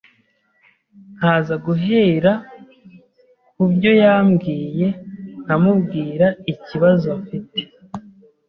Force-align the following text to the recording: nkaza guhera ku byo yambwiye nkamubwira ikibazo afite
nkaza 1.17 1.55
guhera 1.65 2.31
ku 3.53 3.63
byo 3.73 3.91
yambwiye 4.03 4.87
nkamubwira 5.43 6.27
ikibazo 6.51 7.05
afite 7.19 7.59